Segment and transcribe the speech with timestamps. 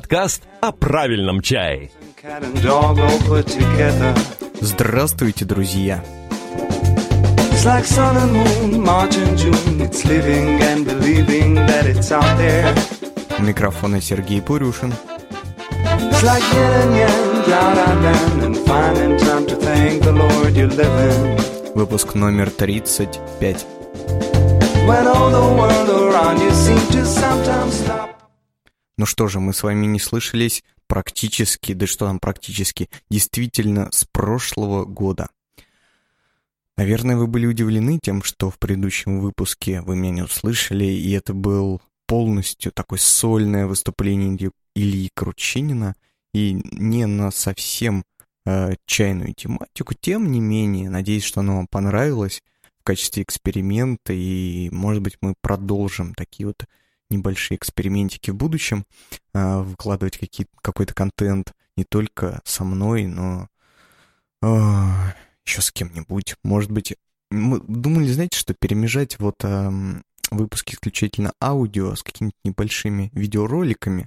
[0.00, 1.90] Подкаст о правильном чае.
[4.62, 6.02] Здравствуйте, друзья!
[7.52, 9.78] It's like sun and moon, March and June.
[9.82, 12.74] It's living and believing that it's out there.
[13.38, 14.90] У микрофона Сергей Пурюшин.
[16.10, 20.56] It's like yin and yang, drought and land, and finding time to thank the Lord
[20.56, 21.74] you're living.
[21.74, 23.66] Выпуск номер 35.
[24.86, 28.19] When all the world around you seems to sometimes stop.
[29.00, 34.04] Ну что же, мы с вами не слышались практически, да что там практически, действительно с
[34.04, 35.30] прошлого года.
[36.76, 41.32] Наверное, вы были удивлены тем, что в предыдущем выпуске вы меня не услышали, и это
[41.32, 45.94] был полностью такое сольное выступление Ильи Кручинина,
[46.34, 48.04] и не на совсем
[48.44, 49.94] э, чайную тематику.
[49.98, 52.42] Тем не менее, надеюсь, что оно вам понравилось
[52.78, 56.66] в качестве эксперимента, и, может быть, мы продолжим такие вот
[57.10, 58.84] небольшие экспериментики в будущем,
[59.34, 63.48] э, выкладывать какие, какой-то контент не только со мной, но
[64.42, 64.46] э,
[65.44, 66.36] еще с кем-нибудь.
[66.44, 66.96] Может быть,
[67.30, 69.70] мы думали, знаете, что перемежать вот э,
[70.30, 74.06] выпуски исключительно аудио с какими-то небольшими видеороликами,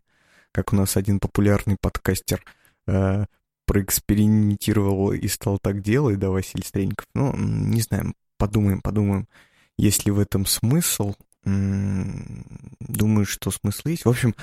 [0.52, 2.44] как у нас один популярный подкастер
[2.88, 3.26] э,
[3.66, 7.08] проэкспериментировал и стал так делать, да, Василий Стрельников.
[7.14, 9.28] Ну, не знаю, подумаем, подумаем,
[9.78, 11.14] есть ли в этом смысл.
[11.46, 14.06] Думаю, что смысл есть.
[14.06, 14.36] В общем,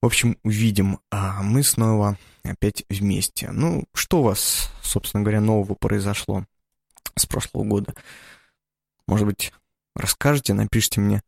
[0.00, 0.98] в общем, увидим.
[1.10, 3.50] А мы снова опять вместе.
[3.50, 6.44] Ну, что у вас, собственно говоря, нового произошло
[7.16, 7.94] с прошлого года?
[9.06, 9.52] Может быть,
[9.94, 11.22] расскажете, напишите мне.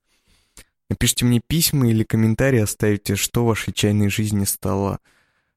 [0.91, 5.01] Напишите мне письма или комментарии, оставите, что в вашей чайной жизни стало,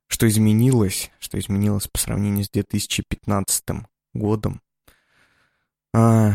[0.07, 3.63] что изменилось, что изменилось по сравнению с 2015
[4.13, 4.61] годом.
[5.93, 6.33] А,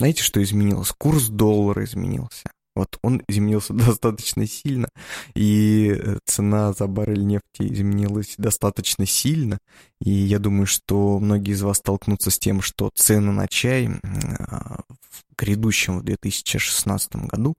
[0.00, 0.92] знаете, что изменилось?
[0.96, 2.50] Курс доллара изменился.
[2.74, 4.88] Вот он изменился достаточно сильно,
[5.34, 9.58] и цена за баррель нефти изменилась достаточно сильно.
[10.00, 15.36] И я думаю, что многие из вас столкнутся с тем, что цены на чай в
[15.36, 17.56] грядущем в 2016 году,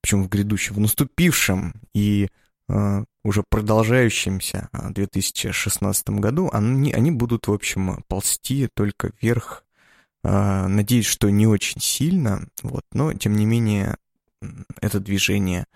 [0.00, 2.28] причем в грядущем, в наступившем и
[3.24, 9.63] уже продолжающемся 2016 году, они, они будут, в общем, ползти только вверх
[10.24, 13.98] Надеюсь, что не очень сильно, вот, но тем не менее
[14.80, 15.66] это движение,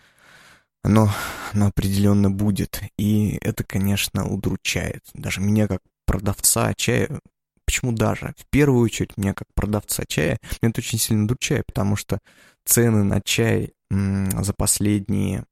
[0.82, 1.10] оно,
[1.53, 2.81] оно определенно будет.
[2.97, 5.04] И это, конечно, удручает.
[5.12, 7.20] Даже меня как продавца чая,
[7.66, 8.32] почему даже?
[8.38, 12.19] В первую очередь меня как продавца чая, меня это очень сильно удручает, потому что
[12.64, 15.44] цены на чай за последние...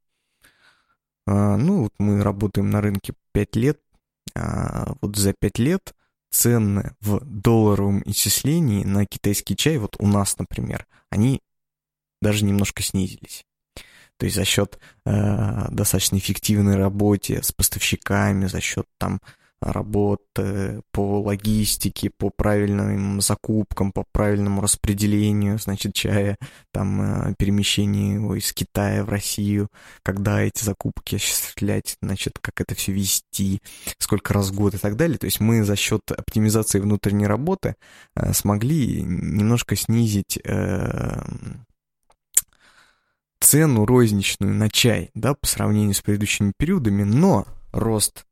[1.27, 3.81] Ну, вот мы работаем на рынке 5 лет,
[4.35, 5.95] а вот за 5 лет
[6.31, 11.41] цены в долларовом исчислении на китайский чай, вот у нас, например, они
[12.21, 13.45] даже немножко снизились.
[14.19, 19.21] То есть за счет э, достаточно эффективной работы с поставщиками, за счет там
[19.61, 26.37] работы по логистике, по правильным закупкам, по правильному распределению, значит, чая,
[26.73, 29.69] там, э, перемещению его из Китая в Россию,
[30.03, 33.61] когда эти закупки осуществлять, значит, как это все вести,
[33.99, 35.19] сколько раз в год и так далее.
[35.19, 37.77] То есть мы за счет оптимизации внутренней работы
[38.15, 41.23] э, смогли немножко снизить э,
[43.41, 48.27] цену розничную на чай, да, по сравнению с предыдущими периодами, но рост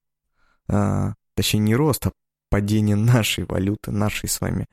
[0.68, 2.12] а, точнее не рост, а
[2.50, 4.66] падение нашей валюты, нашей с вами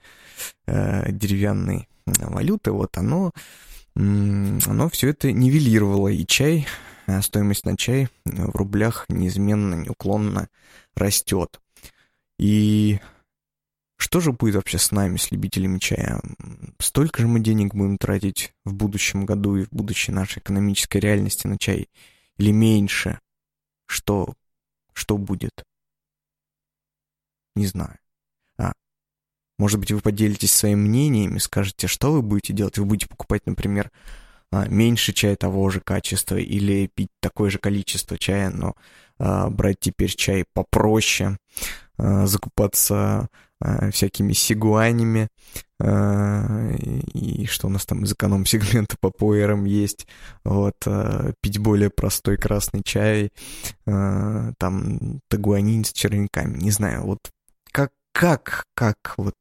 [0.68, 3.32] э, деревянной валюты, вот оно,
[3.96, 6.68] оно все это нивелировало, и чай,
[7.08, 10.48] э, стоимость на чай в рублях неизменно, неуклонно
[10.96, 11.60] растет.
[12.38, 13.00] И
[13.98, 16.22] что же будет вообще с нами, с любителями чая?
[16.80, 21.48] Столько же мы денег будем тратить в будущем году и в будущей нашей экономической реальности
[21.48, 21.88] на чай?
[22.38, 23.20] Или меньше?
[23.88, 24.34] Что,
[24.94, 25.64] что будет?
[27.56, 27.98] Не знаю.
[28.58, 28.74] А,
[29.58, 32.78] может быть, вы поделитесь своими мнениями, скажете, что вы будете делать.
[32.78, 33.92] Вы будете покупать, например,
[34.52, 38.76] а, меньше чая того же качества или пить такое же количество чая, но
[39.18, 41.38] а, брать теперь чай попроще,
[41.98, 43.30] а, закупаться
[43.92, 45.28] всякими сигуанями,
[45.80, 50.08] и что у нас там из эконом-сегмента по поэрам есть,
[50.44, 50.78] вот,
[51.42, 53.30] пить более простой красный чай,
[53.86, 57.20] там, тагуанин с червяками, не знаю, вот
[58.12, 59.36] как, как вот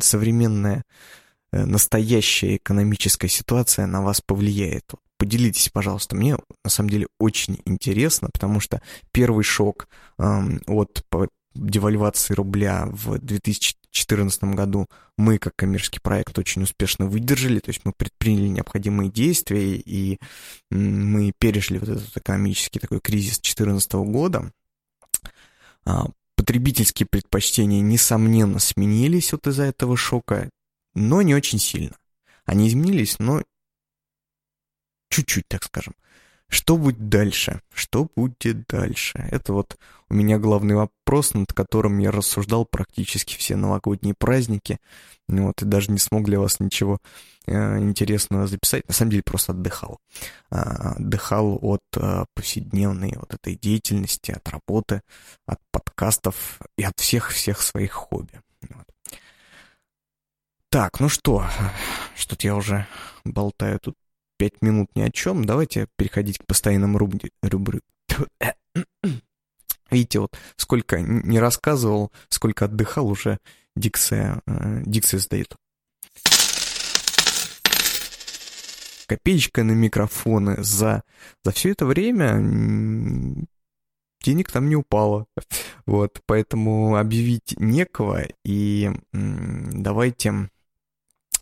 [0.00, 0.84] современная
[1.52, 4.84] э, настоящая экономическая ситуация на вас повлияет?
[5.18, 8.80] Поделитесь, пожалуйста, мне на самом деле очень интересно, потому что
[9.12, 11.02] первый шок от
[11.54, 14.86] девальвации рубля в 2014 году
[15.16, 20.18] мы, как коммерческий проект, очень успешно выдержали, то есть мы предприняли необходимые действия, и
[20.70, 24.52] мы пережили вот этот экономический такой кризис 2014 года.
[26.40, 30.48] Потребительские предпочтения, несомненно, сменились вот из-за этого шока,
[30.94, 31.98] но не очень сильно.
[32.46, 33.42] Они изменились, но
[35.10, 35.94] чуть-чуть, так скажем.
[36.50, 37.60] Что будет дальше?
[37.72, 39.24] Что будет дальше?
[39.30, 44.78] Это вот у меня главный вопрос, над которым я рассуждал практически все новогодние праздники.
[45.28, 46.98] Вот, и даже не смог для вас ничего
[47.46, 48.88] э, интересного записать.
[48.88, 50.00] На самом деле просто отдыхал.
[50.50, 55.02] А, отдыхал от а, повседневной вот этой деятельности, от работы,
[55.46, 58.40] от подкастов и от всех-всех своих хобби.
[58.68, 58.86] Вот.
[60.68, 61.46] Так, ну что,
[62.16, 62.88] что-то я уже
[63.24, 63.94] болтаю тут
[64.40, 65.44] пять минут ни о чем.
[65.44, 67.30] Давайте переходить к постоянным рубри...
[67.42, 67.80] рубри...
[69.90, 73.38] Видите, вот сколько не рассказывал, сколько отдыхал, уже
[73.76, 75.54] дикция, э, дикция сдает.
[79.06, 81.02] Копеечка на микрофоны за,
[81.44, 82.38] за все это время
[84.22, 85.26] денег там не упало.
[85.84, 90.48] Вот, поэтому объявить некого, и давайте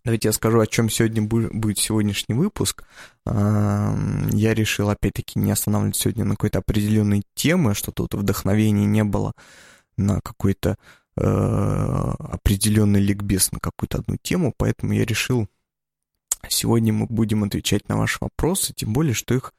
[0.05, 2.85] Давайте я скажу, о чем сегодня будет сегодняшний выпуск.
[3.27, 9.33] Я решил, опять-таки, не останавливаться сегодня на какой-то определенной теме, что тут вдохновения не было
[9.97, 10.77] на какой-то
[11.17, 15.49] э, определенный ликбез на какую-то одну тему, поэтому я решил,
[16.49, 19.53] сегодня мы будем отвечать на ваши вопросы, тем более, что их,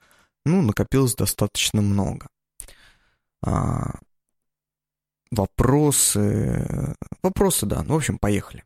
[0.45, 2.27] ну, накопилось достаточно много.
[3.41, 3.99] А,
[5.31, 8.63] вопросы, вопросы, да, ну, в общем, поехали.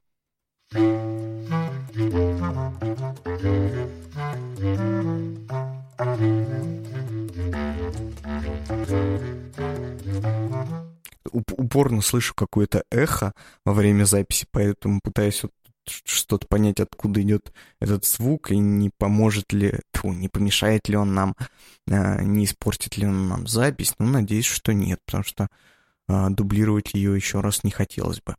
[11.32, 15.52] Упорно слышу какое-то эхо во время записи, поэтому пытаюсь вот
[15.86, 21.14] что-то понять, откуда идет этот звук, и не поможет ли, фу, не помешает ли он
[21.14, 21.36] нам,
[21.92, 23.94] а, не испортит ли он нам запись.
[24.00, 25.48] Ну, надеюсь, что нет, потому что
[26.08, 28.36] а, дублировать ее еще раз не хотелось бы.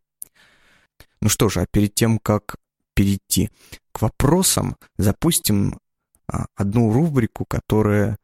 [1.20, 2.56] Ну что же, а перед тем, как
[2.94, 3.50] перейти
[3.92, 5.78] к вопросам, запустим
[6.26, 8.16] а, одну рубрику, которая,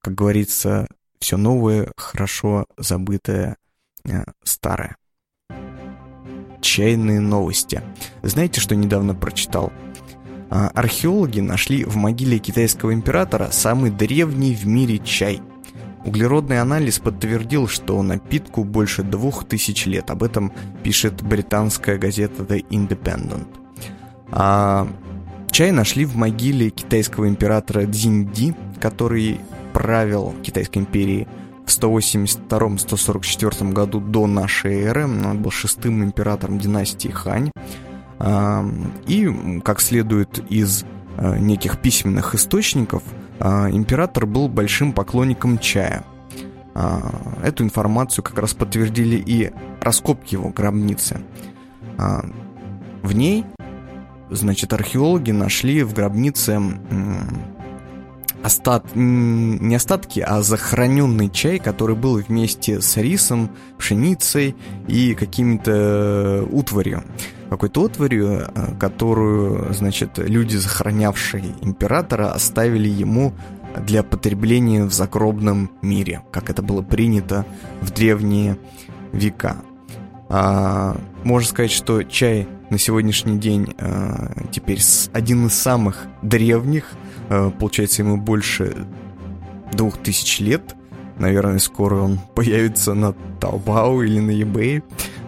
[0.00, 0.86] как говорится,
[1.18, 3.56] все новое, хорошо забытое,
[4.08, 4.96] а, старое.
[6.60, 7.82] Чайные новости.
[8.22, 9.72] Знаете, что недавно прочитал?
[10.50, 15.42] А, археологи нашли в могиле китайского императора самый древний в мире чай–
[16.04, 20.10] Углеродный анализ подтвердил, что напитку больше двух тысяч лет.
[20.10, 20.52] Об этом
[20.82, 23.46] пишет британская газета The Independent.
[24.30, 24.86] А
[25.50, 29.40] чай нашли в могиле китайского императора Цзиньди, который
[29.72, 31.26] правил Китайской империей
[31.64, 35.04] в 182-144 году до нашей эры.
[35.04, 37.50] Он был шестым императором династии Хань.
[38.18, 38.62] А,
[39.06, 40.84] и, как следует из
[41.16, 43.02] а, неких письменных источников–
[43.44, 46.04] император был большим поклонником чая.
[46.74, 47.00] А,
[47.42, 51.20] эту информацию как раз подтвердили и раскопки его гробницы.
[51.98, 52.24] А,
[53.02, 53.44] в ней,
[54.30, 56.60] значит, археологи нашли в гробнице
[58.42, 58.84] остат...
[58.94, 64.54] не остатки, а захороненный чай, который был вместе с рисом, пшеницей
[64.86, 67.04] и какими-то э, утварью
[67.56, 73.32] какой-то отварью, э, которую, значит, люди, захоронявшие императора, оставили ему
[73.86, 77.44] для потребления в загробном мире, как это было принято
[77.80, 78.58] в древние
[79.12, 79.56] века.
[80.28, 84.80] А, можно сказать, что чай на сегодняшний день а, теперь
[85.12, 86.90] один из самых древних,
[87.28, 88.86] а, получается ему больше
[89.72, 90.74] двух тысяч лет,
[91.18, 94.82] наверное, скоро он появится на Taobao или на eBay.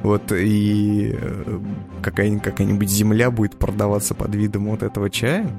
[0.06, 1.58] Вот, и э,
[2.00, 5.50] какая-нибудь, какая-нибудь земля будет продаваться под видом вот этого чая.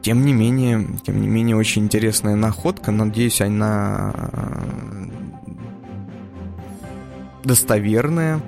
[0.00, 2.92] Тем не менее, тем не менее, очень интересная находка.
[2.92, 5.06] Надеюсь, она э,
[7.42, 8.40] достоверная.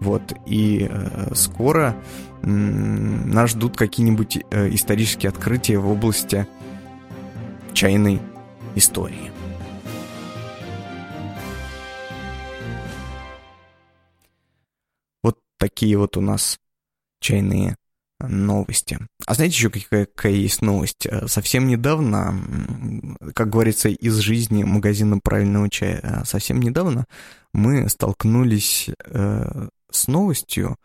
[0.00, 1.96] Вот, и э, скоро
[2.40, 6.46] нас ждут какие-нибудь исторические открытия в области
[7.74, 8.22] чайной
[8.74, 9.33] истории.
[15.64, 16.58] Такие вот у нас
[17.20, 17.76] чайные
[18.20, 18.98] новости.
[19.26, 21.06] А знаете еще какая, какая есть новость?
[21.06, 22.34] Э, совсем недавно,
[23.34, 27.06] как говорится, из жизни магазина правильного чая, э, совсем недавно
[27.54, 30.76] мы столкнулись э, с новостью,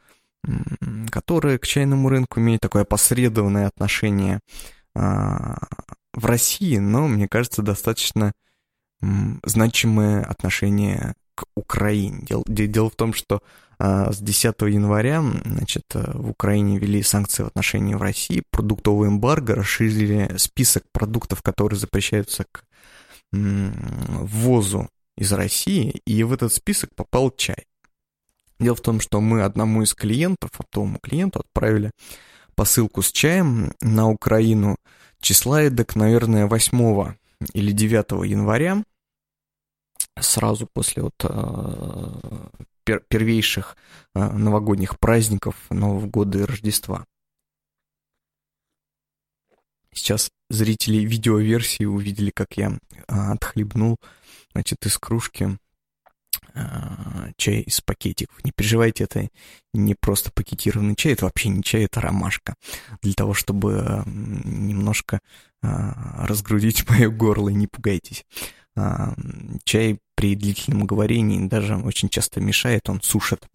[1.12, 4.40] которая к чайному рынку имеет такое посредованное отношение
[4.94, 8.32] в России, но, мне кажется, достаточно
[9.44, 11.16] значимое отношение
[11.56, 12.20] Украине.
[12.22, 13.42] Дело, дело в том, что
[13.78, 20.38] а, с 10 января значит, в Украине ввели санкции в отношении России, продуктовый эмбарго, расширили
[20.38, 22.64] список продуктов, которые запрещаются к
[23.32, 27.66] ввозу из России, и в этот список попал чай.
[28.60, 31.92] Дело в том, что мы одному из клиентов, оптовому клиенту, отправили
[32.56, 34.78] посылку с чаем на Украину
[35.22, 37.14] числа эдак, наверное, 8
[37.54, 38.84] или 9 января,
[40.22, 43.78] сразу после вот э, первейших
[44.16, 47.06] э, новогодних праздников Нового года и Рождества.
[49.94, 53.98] Сейчас зрители видеоверсии увидели, как я а, отхлебнул,
[54.54, 55.58] значит, из кружки
[57.38, 58.44] чай из пакетиков.
[58.44, 59.30] Не переживайте, это
[59.74, 62.56] не просто пакетированный чай, это вообще не чай, это ромашка.
[63.02, 65.20] Для того, чтобы немножко
[65.62, 68.26] разгрузить мое горло, не пугайтесь.
[69.64, 73.48] Чай при длительном говорении даже очень часто мешает, он сушит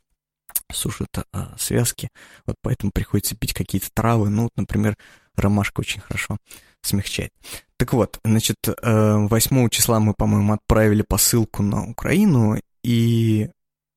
[0.72, 2.08] сушит а, связки,
[2.46, 4.96] вот поэтому приходится пить какие-то травы, ну, вот, например,
[5.36, 6.38] ромашка очень хорошо
[6.82, 7.32] смягчает.
[7.76, 13.50] Так вот, значит, 8 э, числа мы, по-моему, отправили посылку на Украину, и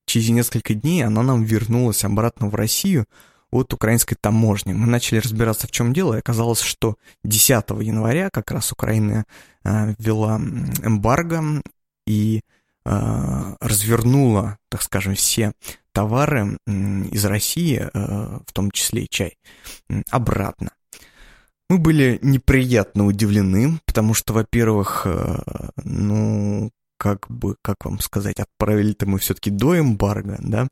[0.06, 3.06] через несколько дней она нам вернулась обратно в Россию
[3.52, 4.74] от украинской таможни.
[4.74, 7.50] Мы начали разбираться, в чем дело, и оказалось, что 10
[7.82, 9.26] января как раз Украина
[9.64, 11.62] э, ввела эмбарго
[12.06, 12.42] и
[12.86, 15.54] э, развернула, так скажем, все
[15.92, 19.36] товары из России, в том числе и чай,
[20.12, 20.70] обратно.
[21.72, 25.08] Мы были неприятно удивлены, потому что, во-первых,
[25.84, 30.68] ну, как бы, как вам сказать, отправили-то мы все-таки до эмбарго, да,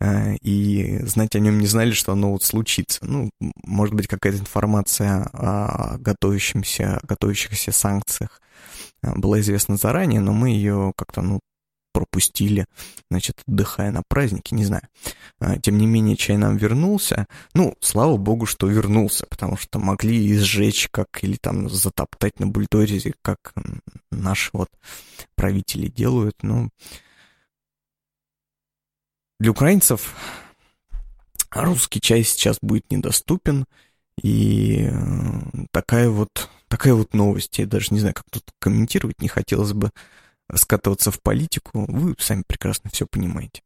[0.00, 3.04] э, и знать о нем не знали, что оно вот случится.
[3.04, 3.30] Ну,
[3.64, 8.40] может быть, какая-то информация о готовящемся, готовящихся санкциях
[9.02, 11.40] э, была известна заранее, но мы ее как-то, ну,
[11.98, 12.66] пропустили,
[13.10, 14.84] значит, отдыхая на празднике, не знаю.
[15.40, 17.26] А, тем не менее, чай нам вернулся.
[17.54, 22.46] Ну, слава богу, что вернулся, потому что могли и сжечь, как, или там затоптать на
[22.46, 23.52] бульдозере, как
[24.12, 24.68] наши вот
[25.34, 26.36] правители делают.
[26.42, 26.70] Ну,
[29.40, 30.14] для украинцев
[31.50, 33.64] русский чай сейчас будет недоступен,
[34.22, 37.58] и э, такая вот, такая вот новость.
[37.58, 39.90] Я даже не знаю, как тут комментировать, не хотелось бы
[40.54, 43.62] скатываться в политику, вы сами прекрасно все понимаете.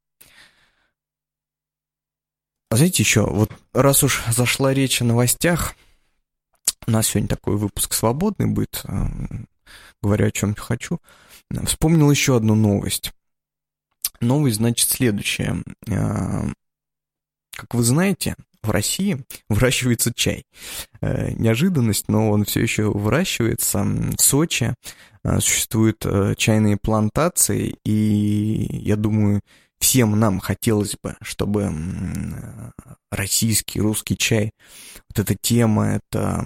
[2.70, 5.74] А знаете еще, вот раз уж зашла речь о новостях,
[6.86, 9.06] у нас сегодня такой выпуск свободный будет, э,
[10.00, 11.00] говорю о чем хочу,
[11.64, 13.12] вспомнил еще одну новость.
[14.20, 15.62] Новость, значит, следующая.
[15.86, 16.48] Э,
[17.52, 20.44] как вы знаете, в России выращивается чай.
[21.00, 23.82] Э, неожиданность, но он все еще выращивается.
[23.82, 24.74] В Сочи
[25.24, 29.40] э, существуют э, чайные плантации, и я думаю,
[29.78, 31.72] всем нам хотелось бы, чтобы
[33.10, 34.52] российский, русский чай,
[35.08, 36.44] вот эта тема, это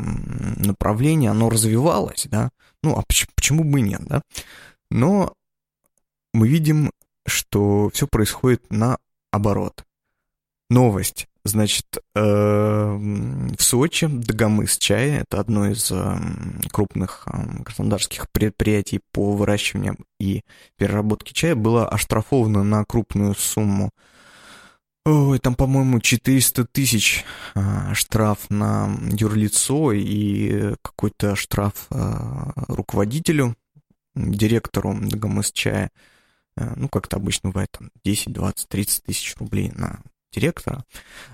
[0.57, 2.51] направление, оно развивалось, да,
[2.83, 4.23] ну, а почему, бы нет, да,
[4.91, 5.35] но
[6.33, 6.91] мы видим,
[7.27, 9.85] что все происходит наоборот.
[10.71, 19.01] Новость Значит, эм, в Сочи Дагомыс чая, это одно из эм, крупных эм, краснодарских предприятий
[19.13, 20.43] по выращиванию и
[20.77, 23.91] переработке чая, было оштрафовано на крупную сумму
[25.07, 27.25] Ой, там, по-моему, 400 тысяч
[27.55, 33.55] а, штраф на юрлицо и какой-то штраф а, руководителю,
[34.17, 35.93] директору Дагомыс чая.
[36.57, 40.01] А, ну, как-то обычно бывает, там, 10, 20, 30 тысяч рублей на
[40.33, 40.85] директора,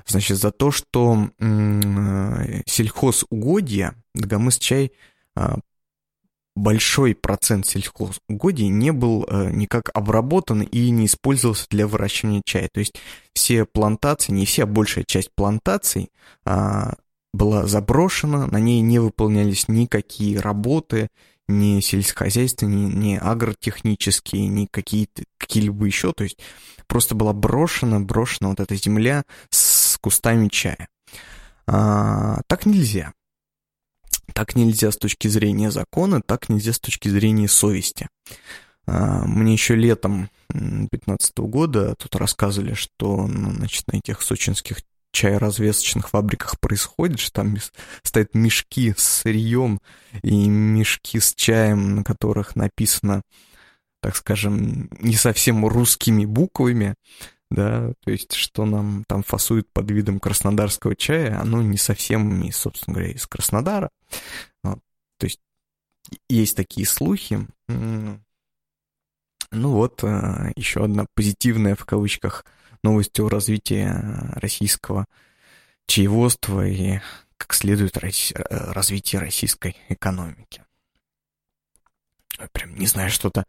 [0.07, 1.31] значит, за то, что
[2.67, 4.93] сельхозугодья, Дагомыс-чай,
[5.35, 5.59] а,
[6.55, 12.69] большой процент сельхозугодий не был э, никак обработан и не использовался для выращивания чая.
[12.73, 12.95] То есть
[13.33, 16.11] все плантации, не все, а большая часть плантаций
[16.45, 16.95] а,
[17.33, 21.09] была заброшена, на ней не выполнялись никакие работы,
[21.49, 26.13] ни сельскохозяйственные, ни агротехнические, ни какие-то, какие-либо еще.
[26.13, 26.39] То есть
[26.87, 30.89] просто была брошена, брошена вот эта земля с кустами чая.
[31.67, 33.13] А, так нельзя.
[34.35, 38.09] Так нельзя с точки зрения закона, так нельзя с точки зрения совести.
[38.87, 44.79] А, мне еще летом 2015 года тут рассказывали, что ну, значит, на этих сочинских
[45.13, 47.57] чайразвесочных фабриках происходит, что там
[48.03, 49.81] стоят мешки с сырьем
[50.23, 53.23] и мешки с чаем, на которых написано,
[54.01, 56.95] так скажем, не совсем русскими буквами,
[57.51, 62.95] да, то есть что нам там фасуют под видом краснодарского чая, оно не совсем, собственно
[62.95, 63.91] говоря, из Краснодара.
[64.65, 64.81] Вот,
[65.19, 65.41] то есть
[66.29, 67.47] есть такие слухи.
[69.55, 72.47] Ну вот, э, еще одна позитивная в кавычках
[72.83, 73.89] новость о развитии
[74.39, 75.07] российского
[75.87, 77.01] чаеводства и,
[77.37, 80.65] как следует, развитии российской экономики.
[82.53, 83.45] Прям не знаю, что-то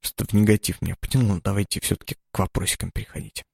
[0.00, 1.40] что в негатив меня потянуло.
[1.42, 3.44] Давайте все-таки к вопросикам переходить.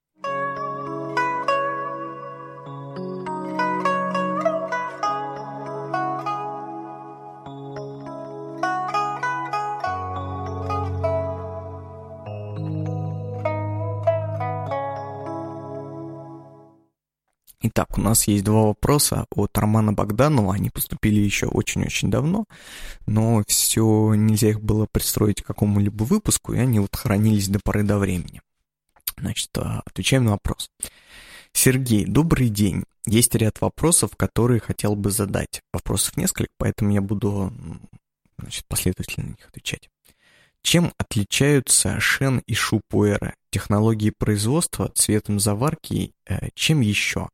[17.68, 20.54] Итак, у нас есть два вопроса от Романа Богданова.
[20.54, 22.44] Они поступили еще очень-очень давно,
[23.06, 27.82] но все нельзя их было пристроить к какому-либо выпуску, и они вот хранились до поры
[27.82, 28.40] до времени.
[29.18, 30.70] Значит, а, отвечаем на вопрос.
[31.52, 32.84] Сергей, добрый день.
[33.04, 35.60] Есть ряд вопросов, которые хотел бы задать.
[35.72, 37.52] Вопросов несколько, поэтому я буду
[38.38, 39.88] значит, последовательно на них отвечать.
[40.62, 43.34] Чем отличаются шен и шупуэра?
[43.50, 47.28] Технологии производства, цветом заварки, э, чем еще?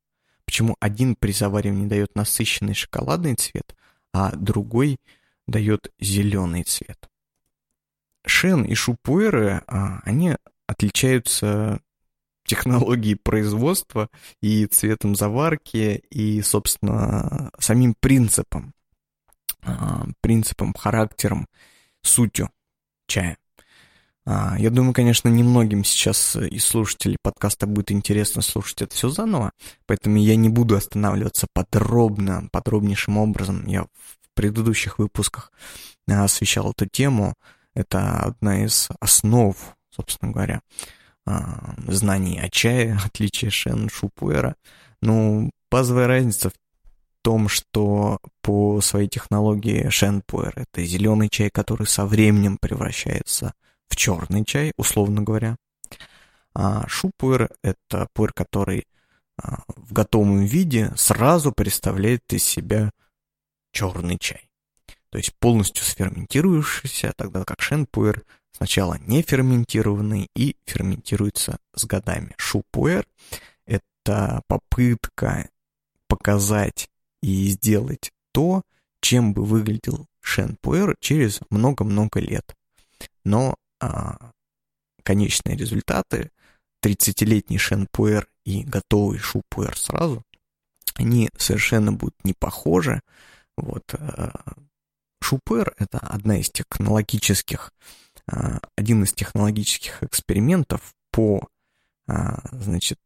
[0.53, 3.75] Почему один при заваривании дает насыщенный шоколадный цвет,
[4.13, 4.99] а другой
[5.47, 7.09] дает зеленый цвет.
[8.27, 11.81] Шен и шупуэры, а, они отличаются
[12.45, 14.11] технологией производства
[14.43, 18.75] и цветом заварки, и, собственно, самим принципом,
[19.63, 21.49] а, принципом, характером,
[22.03, 22.51] сутью
[23.07, 23.39] чая.
[24.25, 29.53] А, я думаю, конечно, немногим сейчас из слушателей подкаста будет интересно слушать это все заново,
[29.87, 33.67] поэтому я не буду останавливаться подробно, подробнейшим образом.
[33.67, 35.53] Я в предыдущих выпусках
[36.09, 37.35] а, освещал эту тему.
[37.75, 39.57] Это одна из основ,
[39.91, 40.61] собственно говоря,
[41.27, 44.55] а, знаний о чае, отличие Шен Шупуэра.
[45.01, 46.55] Ну, базовая разница в
[47.23, 53.53] том, что по своей технологии Шенпуэр это зеленый чай, который со временем превращается
[53.93, 55.57] в черный чай, условно говоря.
[56.55, 58.87] А шупуэр– это пуэр, который
[59.37, 62.91] а, в готовом виде сразу представляет из себя
[63.71, 64.49] черный чай.
[65.11, 72.35] То есть полностью сферментирующийся, тогда как шенпуэр сначала не ферментированный и ферментируется с годами.
[72.39, 73.07] Шупуэр–
[73.67, 75.51] это попытка
[76.09, 76.89] показать
[77.23, 78.63] и сделать то,
[79.03, 82.57] чем бы выглядел шенпуэр через много-много лет.
[83.25, 84.31] Но а,
[85.03, 86.31] конечные результаты,
[86.85, 90.23] 30-летний Шенпуэр и готовый Шупуэр сразу,
[90.95, 93.01] они совершенно будут не похожи.
[93.57, 94.55] Вот, а,
[95.21, 97.73] Шупуэр— это одна из технологических,
[98.31, 101.49] а, один из технологических экспериментов по,
[102.07, 102.99] значит,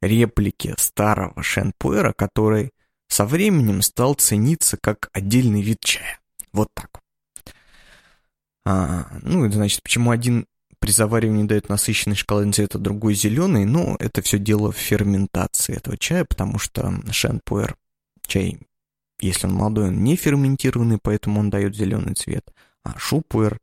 [0.00, 2.70] реплике старого Шенпуэра, который
[3.08, 6.20] со временем стал цениться как отдельный вид чая.
[6.52, 7.03] Вот так.
[8.64, 10.46] А, ну, это значит, почему один
[10.78, 13.64] при заваривании дает насыщенный шоколадный цвет, а другой зеленый.
[13.64, 17.76] Ну, это все дело в ферментации этого чая, потому что шенпуэр
[18.26, 18.58] чай,
[19.20, 23.60] если он молодой, он не ферментированный, поэтому он дает зеленый цвет, а шупуэр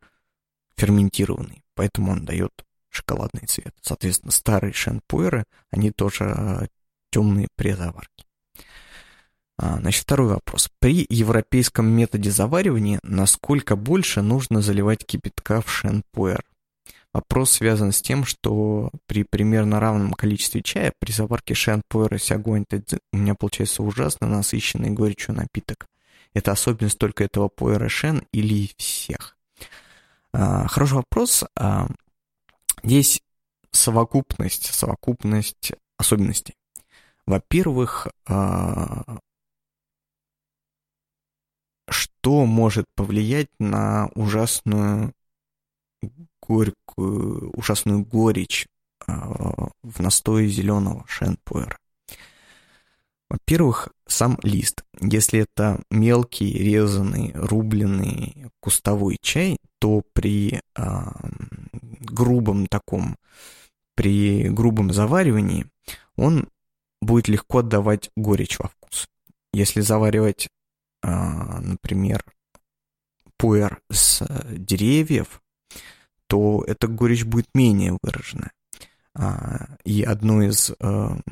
[0.78, 3.76] ферментированный, поэтому он дает шоколадный цвет.
[3.82, 6.68] Соответственно, старые шенпуэры, они тоже а,
[7.12, 8.26] темные при заварке.
[9.62, 10.72] А, значит, второй вопрос.
[10.80, 16.44] При европейском методе заваривания насколько больше нужно заливать кипятка в шенпуэр?
[17.14, 22.66] Вопрос связан с тем, что при примерно равном количестве чая при заварке шенпуэра сягуань
[23.14, 25.86] у меня получается ужасно насыщенный горечью напиток.
[26.34, 29.38] Это особенность только этого пуэра шен или всех?
[30.34, 31.44] А, хороший вопрос.
[31.56, 31.88] А,
[32.82, 33.22] здесь
[33.70, 36.56] совокупность, совокупность особенностей.
[37.28, 38.08] Во-первых,
[42.22, 45.14] что может повлиять на ужасную
[46.40, 48.68] горькую, ужасную горечь
[49.08, 51.78] э, в настое зеленого шенпуэра.
[53.28, 54.84] Во-первых, сам лист.
[55.00, 60.82] Если это мелкий, резанный, рубленый кустовой чай, то при э,
[62.02, 63.16] грубом таком,
[63.96, 65.66] при грубом заваривании
[66.18, 66.50] он
[67.02, 69.08] будет легко отдавать горечь во вкус.
[69.54, 70.61] Если заваривать а,
[71.04, 72.24] например,
[73.42, 75.42] пуэр с э, деревьев,
[76.28, 78.52] то эта горечь будет менее выражена.
[79.16, 81.24] А, и одно из, эм,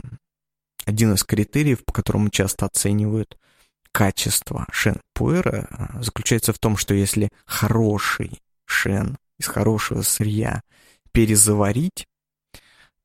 [0.85, 3.37] один из критериев, по которому часто оценивают
[3.91, 10.63] качество шен-пуэра, а, заключается в том, что если хороший шен из хорошего сырья
[11.11, 12.07] перезаварить,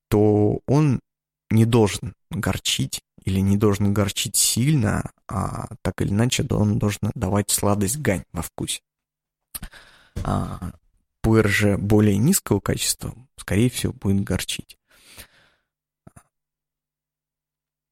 [0.08, 1.00] то он
[1.50, 7.50] не должен горчить или не должен горчить сильно, а так или иначе он должен давать
[7.50, 8.80] сладость гань во вкусе.
[10.22, 10.72] А,
[11.22, 14.78] пуэр же более низкого качества, скорее всего, будет горчить.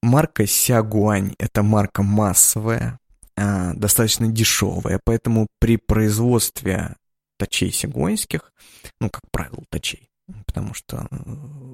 [0.02, 2.98] Марка Сягуань– это марка массовая,
[3.36, 6.96] а, достаточно дешевая, поэтому при производстве
[7.38, 8.52] точей сягуанских,
[9.00, 10.10] ну, как правило, точей,
[10.46, 11.16] потому что э,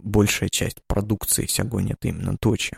[0.03, 2.77] большая часть продукции сягонь– это именно точи,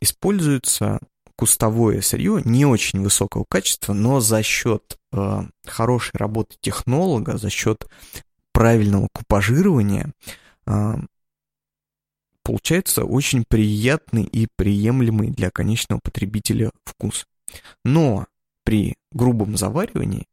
[0.00, 1.00] используется
[1.36, 7.86] кустовое сырье не очень высокого качества, но за счет э, хорошей работы технолога, за счет
[8.52, 10.12] правильного купажирования
[10.66, 10.94] э,
[12.44, 17.26] получается очень приятный и приемлемый для конечного потребителя вкус.
[17.84, 18.26] Но
[18.64, 20.26] при грубом заваривании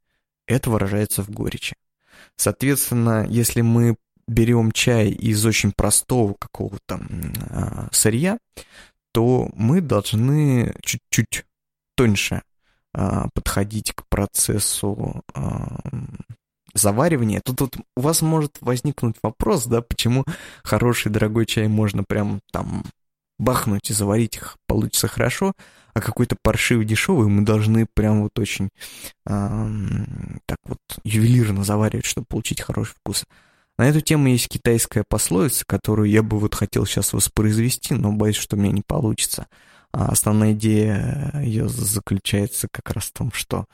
[0.45, 1.75] это выражается в горечи.
[2.35, 3.95] Соответственно, если мы
[4.31, 8.37] берем чай из очень простого какого-то э, сырья,
[9.13, 11.45] то мы должны чуть-чуть
[11.95, 12.41] тоньше
[12.93, 15.79] а, подходить к процессу а,
[16.73, 17.41] заваривания.
[17.43, 20.23] Тут, тут у вас может возникнуть вопрос, да, почему
[20.63, 22.83] хороший дорогой чай можно прям там
[23.37, 25.53] бахнуть и заварить их получится хорошо,
[25.93, 28.69] а какой-то паршивый дешевый мы должны прям вот очень
[29.25, 29.67] э,
[30.45, 33.25] так вот ювелирно заваривать, чтобы получить хороший вкус.
[33.81, 38.35] На эту тему есть китайская пословица, которую я бы вот хотел сейчас воспроизвести, но боюсь,
[38.35, 39.47] что у меня не получится.
[39.91, 43.65] А основная идея ее заключается как раз в том, что...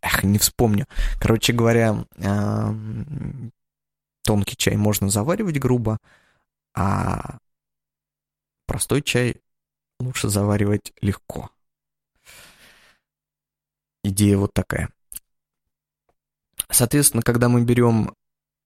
[0.00, 0.86] Эх, не вспомню.
[1.18, 2.06] Короче говоря,
[4.22, 5.98] тонкий чай можно заваривать грубо,
[6.72, 7.38] а
[8.68, 9.42] простой чай
[9.98, 11.50] лучше заваривать легко.
[14.04, 14.88] Идея вот такая.
[16.70, 18.14] Соответственно, когда мы берем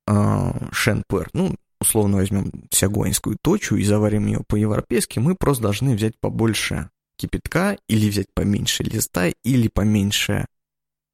[0.06, 6.14] э, шенпуэр, ну, условно возьмем сягуанскую точу и заварим ее по-европейски, мы просто должны взять
[6.20, 10.46] побольше кипятка или взять поменьше листа или поменьше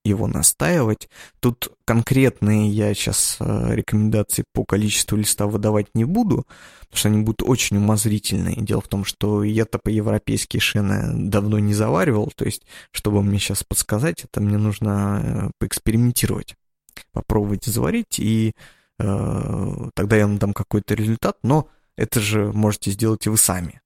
[0.04, 1.08] его настаивать.
[1.40, 6.46] Тут конкретные я сейчас э, рекомендации по количеству листа выдавать не буду,
[6.80, 8.56] потому что они будут очень умозрительные.
[8.56, 13.64] Дело в том, что я-то по-европейски шены давно не заваривал, то есть, чтобы мне сейчас
[13.64, 16.54] подсказать, это мне нужно э, поэкспериментировать
[17.14, 18.52] попробовать заварить, и
[18.98, 23.80] э, тогда я вам дам какой-то результат, но это же можете сделать и вы сами.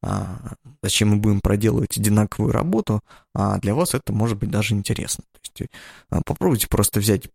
[0.00, 3.00] А, зачем мы будем проделывать одинаковую работу,
[3.34, 5.24] а для вас это может быть даже интересно.
[5.32, 5.72] То есть
[6.10, 7.28] а, попробуйте просто взять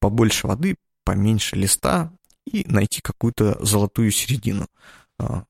[0.00, 2.10] побольше воды, поменьше листа
[2.46, 4.66] и найти какую-то золотую середину.
[5.18, 5.44] А,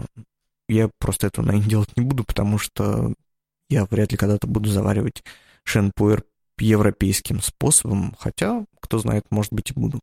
[0.68, 3.14] я просто это, наверное, делать не буду, потому что
[3.68, 5.22] я вряд ли когда-то буду заваривать
[5.62, 6.24] шенпуэр
[6.58, 10.00] европейским способом, хотя, кто знает, может быть и буду.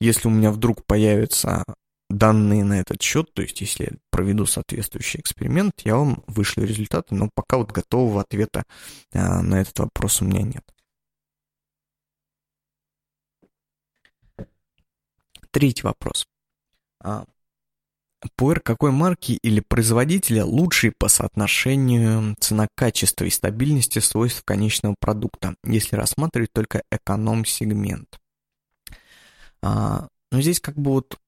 [0.00, 1.64] Если у меня вдруг появятся
[2.08, 7.14] данные на этот счет, то есть если я проведу соответствующий эксперимент, я вам вышлю результаты,
[7.14, 8.64] но пока вот готового ответа
[9.12, 10.64] а, на этот вопрос у меня нет.
[15.50, 16.26] Третий вопрос.
[18.36, 25.96] Пуэр какой марки или производителя лучший по соотношению цена-качество и стабильности свойств конечного продукта, если
[25.96, 28.20] рассматривать только эконом-сегмент?
[29.62, 31.18] А, ну, здесь как бы вот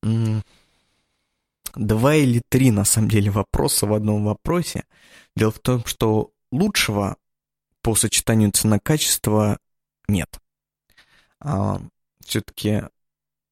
[1.74, 4.84] два или три, на самом деле, вопроса в одном вопросе.
[5.36, 7.16] Дело в том, что лучшего
[7.82, 9.58] по сочетанию цена-качества
[10.08, 10.38] нет.
[11.40, 11.80] А,
[12.24, 12.82] все-таки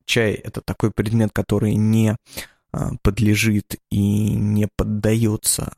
[0.05, 2.17] чай– это такой предмет, который не
[3.03, 5.73] подлежит и не поддается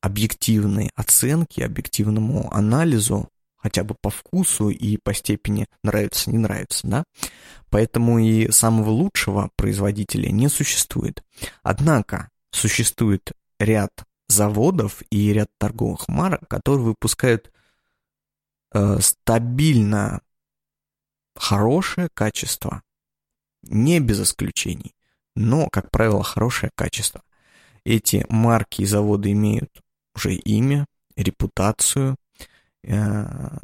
[0.00, 7.04] объективной оценке, объективному анализу, хотя бы по вкусу и по степени нравится, не нравится, да?
[7.70, 11.22] Поэтому и самого лучшего производителя не существует.
[11.62, 13.92] Однако существует ряд
[14.28, 17.52] заводов и ряд торговых марок, которые выпускают
[18.72, 20.20] э, стабильно
[21.36, 22.82] хорошее качество,
[23.62, 24.94] не без исключений
[25.34, 27.22] но, как правило, хорошее качество.
[27.84, 29.70] Эти марки и заводы имеют
[30.14, 32.16] уже имя, репутацию,
[32.84, 33.58] э,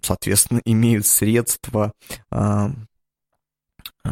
[0.00, 1.92] соответственно, имеют средства
[2.30, 2.68] э,
[4.04, 4.08] э,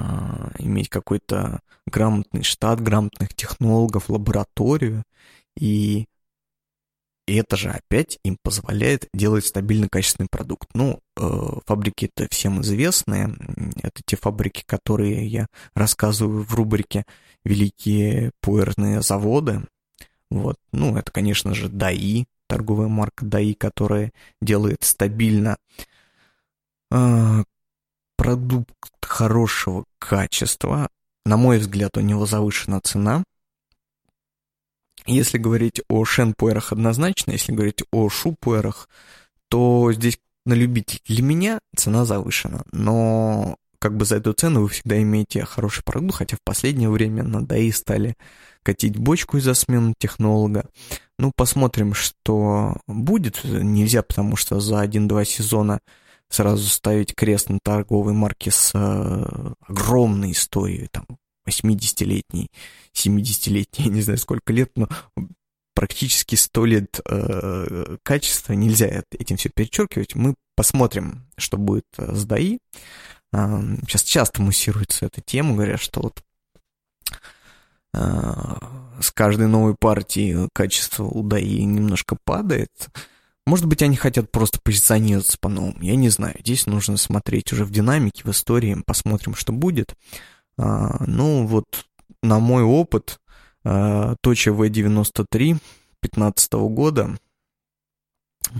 [0.58, 5.04] иметь какой-то грамотный штат, грамотных технологов, лабораторию,
[5.56, 6.06] и
[7.30, 10.68] и это же опять им позволяет делать стабильно качественный продукт.
[10.74, 13.36] Ну, э, фабрики это всем известные.
[13.84, 17.04] Это те фабрики, которые я рассказываю в рубрике
[17.44, 19.62] «Великие пуэрные заводы».
[20.28, 20.56] Вот.
[20.72, 25.56] Ну, это, конечно же, ДАИ, торговая марка ДАИ, которая делает стабильно
[26.90, 27.44] э,
[28.16, 30.88] продукт хорошего качества.
[31.24, 33.22] На мой взгляд, у него завышена цена.
[35.10, 38.88] Если говорить о шенпуэрах однозначно, если говорить о шупуэрах,
[39.48, 41.00] то здесь на любителя.
[41.06, 46.18] Для меня цена завышена, но как бы за эту цену вы всегда имеете хороший продукт,
[46.18, 48.14] хотя в последнее время на ДАИ стали
[48.62, 50.66] катить бочку из-за смены технолога.
[51.18, 53.42] Ну, посмотрим, что будет.
[53.42, 55.80] Нельзя, потому что за один-два сезона
[56.28, 61.06] сразу ставить крест на торговой марке с э, огромной историей, там,
[61.50, 62.48] 80-летней,
[62.94, 64.88] 70-летней, не знаю сколько лет, но
[65.74, 70.14] практически 100 лет э, качества, нельзя этим все перечеркивать.
[70.14, 72.58] Мы посмотрим, что будет э, с ДАИ.
[73.32, 76.22] Э, сейчас часто муссируется эта тема, говорят, что вот
[77.94, 78.54] э,
[79.00, 82.90] с каждой новой партией качество у ДАИ немножко падает.
[83.46, 86.36] Может быть, они хотят просто позиционироваться по-новому, я не знаю.
[86.40, 89.94] Здесь нужно смотреть уже в динамике, в истории, посмотрим, что будет.
[90.60, 91.86] А, ну, вот
[92.22, 93.18] на мой опыт,
[93.64, 95.58] а, Точа V93
[96.00, 97.16] 15 года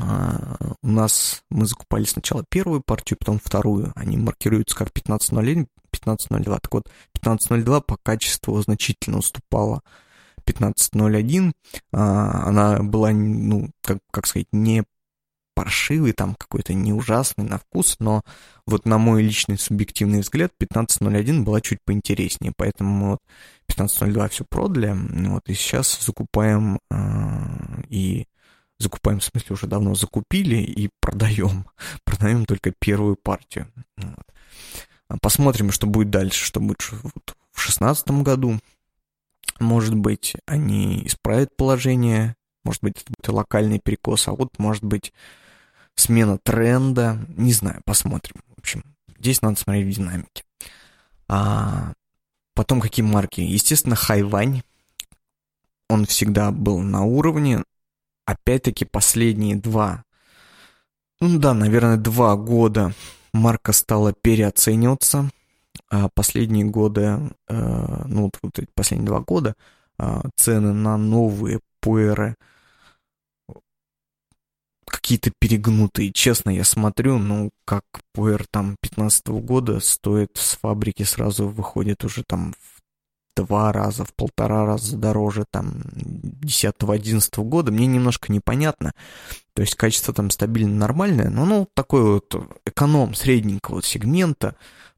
[0.00, 3.92] а, у нас мы закупали сначала первую партию, потом вторую.
[3.96, 6.44] Они маркируются как 15.01, 15.02.
[6.60, 6.90] Так вот,
[7.22, 9.82] 15.02 по качеству значительно уступала
[10.46, 11.52] 15.01.
[11.92, 14.84] Она была, ну, как, как сказать, не
[15.61, 18.23] паршивый, там какой-то не ужасный на вкус, но
[18.64, 23.20] вот на мой личный субъективный взгляд 15.01 была чуть поинтереснее, поэтому мы вот
[23.68, 24.96] 15.02 все продали,
[25.29, 28.27] вот, и сейчас закупаем э, и
[28.79, 31.66] закупаем, в смысле, уже давно закупили и продаем.
[32.05, 33.70] Продаем только первую партию.
[33.99, 35.20] Вот.
[35.20, 38.59] Посмотрим, что будет дальше, что будет вот в шестнадцатом году.
[39.59, 45.12] Может быть, они исправят положение, может быть, это будет локальный перекос, а вот, может быть,
[46.00, 48.36] смена тренда, не знаю, посмотрим.
[48.56, 48.82] В общем,
[49.18, 50.44] здесь надо смотреть в динамике.
[51.28, 51.92] А
[52.54, 53.40] потом какие марки?
[53.40, 54.62] Естественно, Хайвань.
[55.88, 57.62] Он всегда был на уровне.
[58.24, 60.04] Опять-таки, последние два,
[61.20, 62.94] ну да, наверное, два года
[63.32, 65.30] марка стала переоцениваться.
[65.90, 69.54] А последние годы, э, ну вот, эти последние два года,
[69.98, 72.36] э, цены на новые пуэры–
[74.90, 76.12] какие-то перегнутые.
[76.12, 82.05] Честно, я смотрю, ну, как пуэр там 15 -го года стоит с фабрики сразу выходит
[82.05, 82.81] уже там в
[83.37, 85.83] два раза, в полтора раза дороже там
[86.42, 87.72] 10-11 года.
[87.72, 88.92] Мне немножко непонятно.
[89.55, 92.35] То есть качество там стабильно нормальное, но ну, такой вот
[92.66, 94.57] эконом средненького сегмента,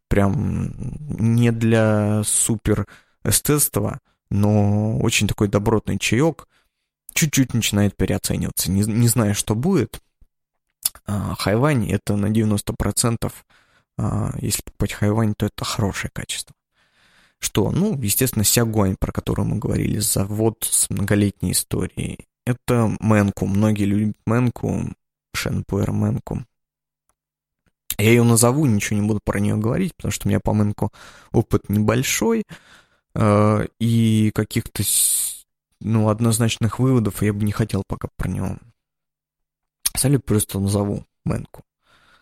[0.08, 0.72] прям
[1.18, 2.86] не для супер
[3.24, 4.00] эстетства,
[4.30, 6.48] но очень такой добротный чаек–
[7.14, 8.70] чуть-чуть начинает переоцениваться.
[8.70, 10.00] Не, не знаю, что будет.
[11.06, 13.32] А, хайвань это на 90%,
[13.98, 16.54] а, если покупать хайвань, то это хорошее качество.
[17.38, 17.70] Что?
[17.72, 22.26] Ну, естественно, Сягуань, про которую мы говорили, завод с многолетней историей.
[22.46, 23.46] Это Мэнку.
[23.46, 24.94] Многие любят Мэнку,
[25.34, 26.44] Шенпуэр Мэнку.
[27.98, 30.92] Я ее назову, ничего не буду про нее говорить, потому что у меня по Мэнку
[31.32, 32.44] опыт небольшой,
[33.14, 34.82] э, и каких-то
[35.84, 38.58] ну, однозначных выводов я бы не хотел пока про него.
[39.96, 41.64] Салют просто назову Мэнку.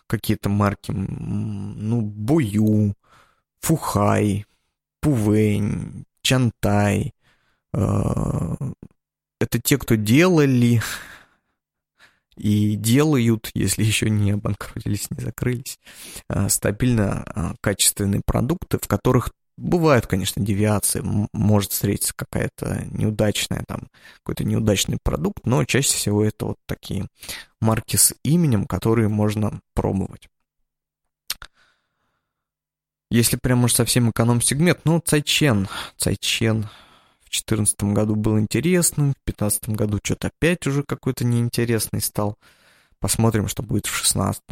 [0.06, 2.94] Какие-то марки, ну, Бою,
[3.60, 4.46] Фухай,
[5.00, 7.14] Пувень, Чантай.
[7.72, 8.56] Э,
[9.40, 10.82] это те, кто делали
[12.36, 15.78] и делают, если еще не обанкротились, не закрылись,
[16.28, 21.02] э, стабильно э, качественные продукты, в которых Бывают, конечно, девиации,
[21.34, 23.88] может встретиться какая-то неудачная, там,
[24.22, 27.08] какой-то неудачный продукт, но чаще всего это вот такие
[27.60, 30.30] марки с именем, которые можно пробовать.
[33.10, 35.68] Если прям уж совсем эконом-сегмент, ну, Цайчен.
[35.98, 36.62] Цайчен
[37.20, 42.38] в 2014 году был интересным, в 2015 году что-то опять уже какой-то неинтересный стал.
[42.98, 44.42] Посмотрим, что будет в 2016.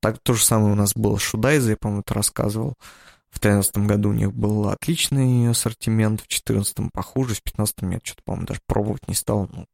[0.00, 2.72] Так, то же самое у нас было с Шудайзой, я, по-моему, это рассказывал.
[3.30, 8.22] В 2013 году у них был отличный ассортимент, в 2014 похуже, в 2015 я что-то,
[8.24, 9.48] по-моему, даже пробовать не стал.
[9.52, 9.66] Ну.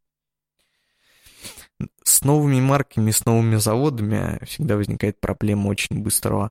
[2.05, 6.51] С новыми марками, с новыми заводами всегда возникает проблема очень быстрого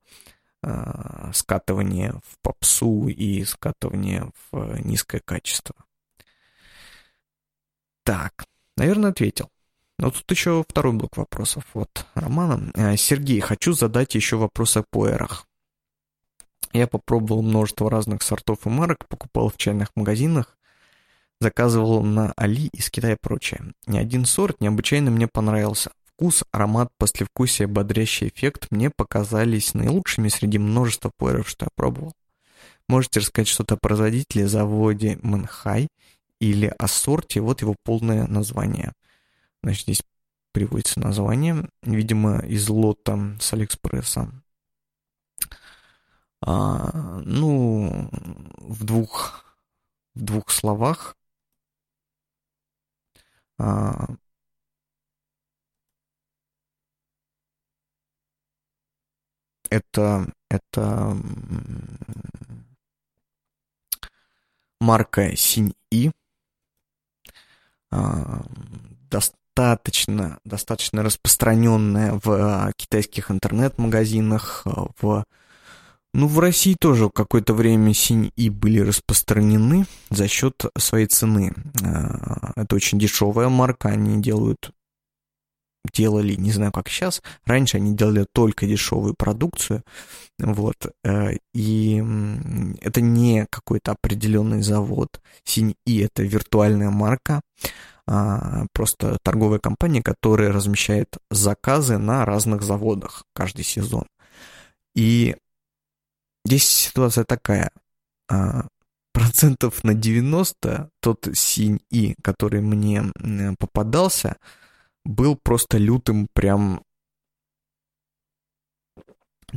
[0.63, 5.75] э, скатывания в попсу и скатывания в низкое качество.
[8.03, 8.45] Так,
[8.77, 9.49] наверное, ответил.
[9.97, 11.63] Но тут еще второй блок вопросов.
[11.73, 12.71] Вот, Романа.
[12.73, 15.47] Э, Сергей, хочу задать еще вопрос о пуэрах.
[16.73, 20.57] Я попробовал множество разных сортов и марок, покупал в чайных магазинах,
[21.39, 23.73] заказывал на Али из Китая и прочее.
[23.87, 25.91] Ни один сорт необычайно мне понравился.
[26.05, 32.13] Вкус, аромат, послевкусие, бодрящий эффект мне показались наилучшими среди множества пуэров, что я пробовал.
[32.87, 35.87] Можете рассказать что-то о производителе, заводе Мэнхай
[36.39, 38.93] или о сорте, вот его полное название.
[39.63, 40.03] Значит, здесь
[40.53, 41.69] переводится название.
[41.83, 44.31] Видимо, из лота с Алиэкспресса.
[46.43, 48.09] А, ну,
[48.57, 49.45] в двух,
[50.15, 51.15] в двух словах.
[53.57, 54.07] А,
[59.69, 61.15] это, это
[64.79, 66.11] марка Синь-И.
[67.91, 68.43] А,
[69.09, 75.23] достаточно, достаточно распространенная в а, китайских интернет-магазинах, в
[76.13, 81.53] ну, в России тоже какое-то время синь-и были распространены за счет своей цены.
[81.83, 84.71] А, это очень дешевая марка, они делают
[85.93, 87.21] делали, не знаю, как сейчас.
[87.45, 89.83] Раньше они делали только дешевую продукцию,
[90.37, 91.95] вот, э, и
[92.81, 95.21] это не какой-то определенный завод.
[95.43, 97.41] Синь-И— это виртуальная марка,
[98.07, 104.05] а, просто торговая компания, которая размещает заказы на разных заводах каждый сезон.
[104.95, 105.35] И
[106.45, 107.71] Здесь ситуация такая.
[108.29, 108.67] А,
[109.13, 113.03] процентов на 90 тот синь-и, который мне
[113.59, 114.37] попадался,
[115.03, 116.83] был просто лютым прям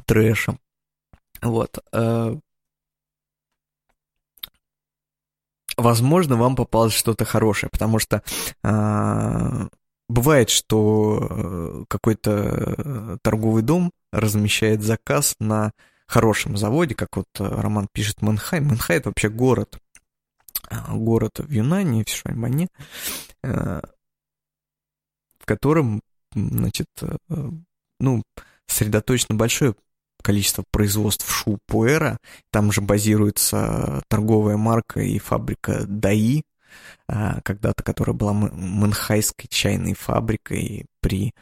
[0.06, 0.58] трэшем.
[1.42, 1.78] Вот.
[1.92, 2.36] Э,
[5.76, 8.22] возможно, вам попалось что-то хорошее, потому что
[8.62, 9.68] а,
[10.08, 15.72] бывает, что э, какой-то торговый дом размещает заказ на
[16.14, 18.60] хорошем заводе, как вот э, Роман пишет Мэнхай.
[18.60, 19.80] Мэнхай— это вообще город,
[20.68, 22.68] а, город в Юнане, в Шаймане,
[23.42, 23.80] э,
[25.40, 27.16] в котором, значит, э,
[27.98, 28.22] ну,
[28.68, 29.74] сосредоточено большое
[30.22, 32.18] количество производств шу-пуэра.
[32.52, 36.44] Там же базируется торговая марка и фабрика Даи,
[37.08, 41.34] когда-то, которая была мэнхайской чайной фабрикой при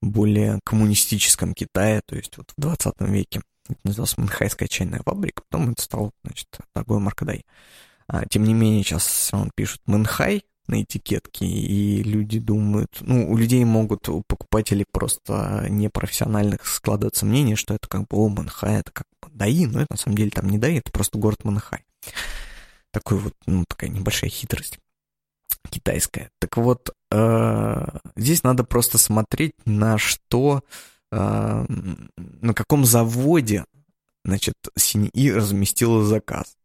[0.00, 3.42] более коммунистическом Китае, то есть вот в 20 веке.
[3.70, 7.44] Это называлась Манхайская чайная фабрика, потом это стало, значит, торговая марка Дай.
[8.06, 13.30] А, тем не менее, сейчас все равно пишут Мэнхай на этикетке, и люди думают, ну,
[13.30, 18.80] у людей могут, у покупателей просто непрофессиональных складываться мнение, что это как бы, о, Мэнхай,
[18.80, 21.44] это как бы Даи, но это на самом деле там не Даи, это просто город
[21.44, 21.84] Мэнхай.
[22.92, 24.78] Такой вот, ну, такая небольшая хитрость
[25.68, 26.30] китайская.
[26.38, 30.62] Так вот, э, здесь надо просто смотреть, на что
[31.10, 31.66] а,
[32.16, 33.64] на каком заводе,
[34.24, 36.56] значит, Синьи разместила заказ.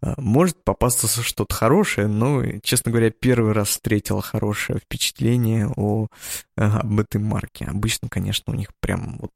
[0.00, 6.08] А, может попасться что-то хорошее, но, честно говоря, первый раз встретил хорошее впечатление о,
[6.56, 7.66] об этой марке.
[7.66, 9.30] Обычно, конечно, у них прям вот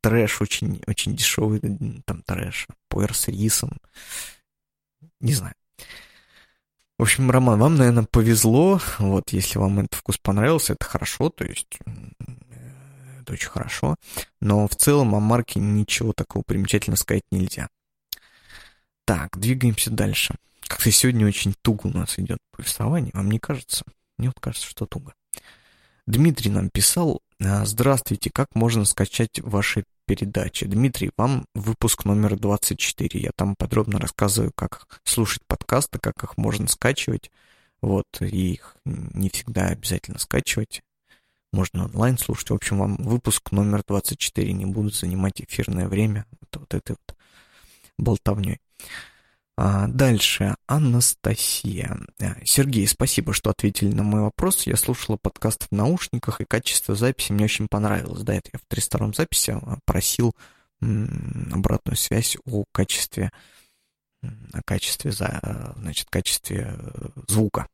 [0.00, 1.60] трэш очень, очень дешевый,
[2.04, 3.78] там трэш, пуэр с рисом.
[5.20, 5.54] Не знаю.
[6.96, 8.80] В общем, Роман, вам, наверное, повезло.
[8.98, 11.28] Вот, если вам этот вкус понравился, это хорошо.
[11.28, 11.78] То есть
[13.24, 13.96] это очень хорошо.
[14.40, 17.68] Но в целом о марке ничего такого примечательного сказать нельзя.
[19.04, 20.36] Так, двигаемся дальше.
[20.60, 23.84] Как-то сегодня очень туго у нас идет повествование, вам не кажется?
[24.16, 25.12] Мне вот кажется, что туго.
[26.06, 30.66] Дмитрий нам писал, «А, здравствуйте, как можно скачать ваши передачи?
[30.66, 33.20] Дмитрий, вам выпуск номер 24.
[33.20, 37.30] Я там подробно рассказываю, как слушать подкасты, как их можно скачивать.
[37.80, 40.80] Вот, и их не всегда обязательно скачивать
[41.54, 42.50] можно онлайн слушать.
[42.50, 47.16] В общем, вам выпуск номер 24 не будут занимать эфирное время вот, вот этой вот
[47.98, 48.60] болтовней.
[49.56, 51.96] А дальше Анастасия.
[52.18, 54.66] Э, Сергей, спасибо, что ответили на мой вопрос.
[54.66, 58.22] Я слушала подкаст в наушниках, и качество записи мне очень понравилось.
[58.22, 60.34] Да, это я в 302 записи а, просил
[60.80, 63.30] обратную связь о качестве,
[64.52, 67.68] о качестве, значит, качестве э, звука.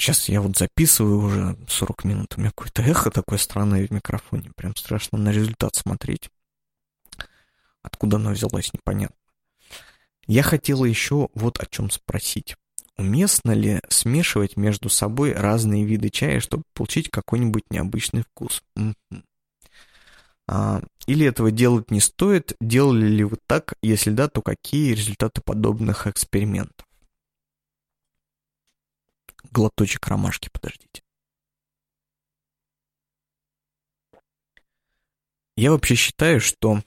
[0.00, 4.50] Сейчас я вот записываю уже 40 минут, у меня какое-то эхо такое странное в микрофоне,
[4.56, 6.30] прям страшно на результат смотреть.
[7.82, 9.18] Откуда оно взялось, непонятно.
[10.26, 12.56] Я хотела еще вот о чем спросить.
[12.96, 18.62] Уместно ли смешивать между собой разные виды чая, чтобы получить какой-нибудь необычный вкус?
[20.48, 22.56] А, или этого делать не стоит?
[22.58, 23.74] Делали ли вы так?
[23.82, 26.86] Если да, то какие результаты подобных экспериментов?
[29.50, 31.02] Глоточек ромашки, подождите.
[35.56, 36.82] Я вообще считаю, что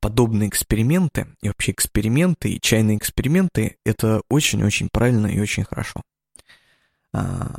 [0.00, 6.02] подобные эксперименты, и вообще эксперименты, и чайные эксперименты, это очень-очень правильно и очень хорошо.
[7.12, 7.58] А,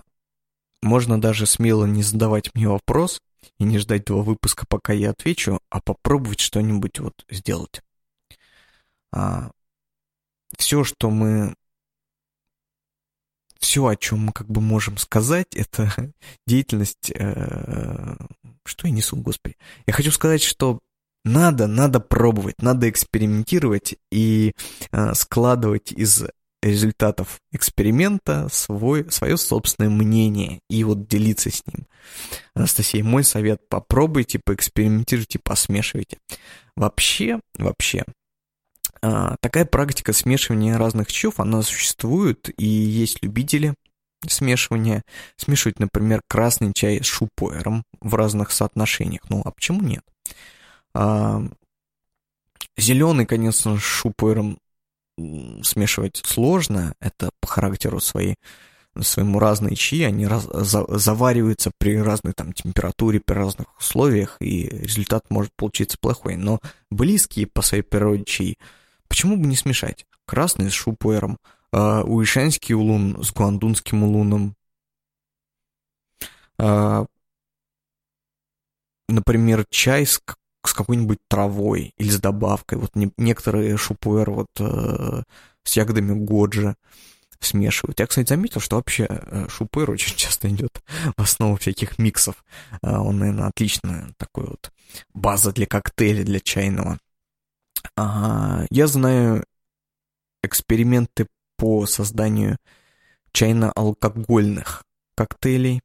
[0.81, 3.19] можно даже смело не задавать мне вопрос
[3.57, 7.81] и не ждать два выпуска, пока я отвечу, а попробовать что-нибудь вот сделать.
[9.11, 9.51] А,
[10.57, 11.55] все, что мы
[13.59, 15.93] все, о чем мы как бы можем сказать, это
[16.47, 17.11] деятельность...
[17.13, 18.15] Э,
[18.65, 19.55] что я несу, господи?
[19.87, 20.79] Я хочу сказать, что
[21.25, 24.53] надо, надо пробовать, надо экспериментировать и
[24.91, 26.23] э, складывать из
[26.61, 31.87] результатов эксперимента свой, свое собственное мнение и вот делиться с ним.
[32.53, 36.17] Анастасия, мой совет, попробуйте, поэкспериментируйте, посмешивайте.
[36.75, 38.03] Вообще, вообще,
[39.01, 43.73] такая практика смешивания разных чаев, она существует, и есть любители
[44.27, 45.03] смешивания.
[45.37, 49.23] Смешивать, например, красный чай с шупуэром в разных соотношениях.
[49.29, 50.03] Ну, а почему нет?
[50.93, 51.41] А,
[52.77, 54.59] зеленый, конечно, с шупуэром
[55.63, 58.35] смешивать сложно, это по характеру своей
[59.01, 64.67] своему разные чаи, они раз, за, завариваются при разной там температуре, при разных условиях, и
[64.67, 66.35] результат может получиться плохой.
[66.35, 68.57] Но близкие по своей природе чаи,
[69.09, 70.05] почему бы не смешать?
[70.25, 71.37] Красный с шупуэром,
[71.73, 74.55] э, уишенский улун с гуандунским улуном,
[76.59, 77.05] э,
[79.09, 80.21] например, чай с
[80.65, 82.79] с какой-нибудь травой или с добавкой.
[82.79, 85.23] Вот не, некоторые шупуэр вот э,
[85.63, 86.75] с ягодами годжи
[87.39, 87.99] смешивают.
[87.99, 90.81] Я, кстати, заметил, что вообще э, шупуэр очень часто идет
[91.15, 92.43] в основу всяких миксов.
[92.81, 94.71] Э, он, наверное, отличная такой вот
[95.13, 96.99] база для коктейля, для чайного.
[97.95, 99.45] А, я знаю
[100.43, 101.27] эксперименты
[101.57, 102.57] по созданию
[103.31, 104.83] чайно-алкогольных
[105.15, 105.81] коктейлей.